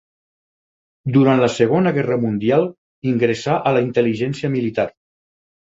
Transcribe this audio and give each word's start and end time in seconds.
Durant 1.17 1.43
la 1.43 1.49
Segona 1.57 1.93
Guerra 1.99 2.19
Mundial 2.25 2.67
ingressà 3.13 3.61
a 3.73 3.79
la 3.79 3.87
intel·ligència 3.91 4.55
militar. 4.59 4.93